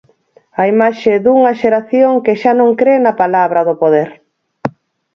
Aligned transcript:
A 0.61 0.63
imaxe 0.73 1.11
dunha 1.25 1.57
xeración 1.61 2.13
que 2.25 2.33
xa 2.41 2.51
non 2.59 2.69
cre 2.79 2.93
na 3.05 3.13
palabra 3.21 3.61
do 3.67 3.75
poder. 3.81 4.09